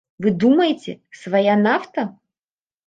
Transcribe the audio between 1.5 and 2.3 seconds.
нафта?